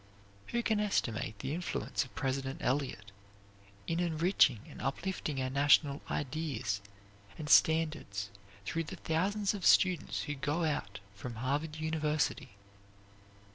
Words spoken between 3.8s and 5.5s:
in enriching and uplifting